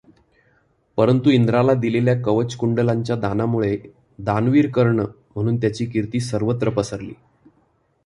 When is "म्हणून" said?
5.35-5.57